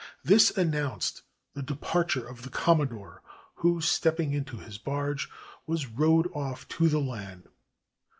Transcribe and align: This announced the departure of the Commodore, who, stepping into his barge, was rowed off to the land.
This 0.23 0.49
announced 0.57 1.21
the 1.53 1.61
departure 1.61 2.27
of 2.27 2.41
the 2.41 2.49
Commodore, 2.49 3.21
who, 3.57 3.81
stepping 3.81 4.33
into 4.33 4.57
his 4.57 4.79
barge, 4.79 5.29
was 5.67 5.85
rowed 5.85 6.27
off 6.33 6.67
to 6.69 6.89
the 6.89 6.97
land. 6.99 7.47